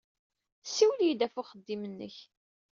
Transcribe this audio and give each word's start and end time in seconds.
Ssiwel-iyi-d 0.65 1.21
ɣef 1.25 1.35
uxeddim-nnek. 1.41 2.15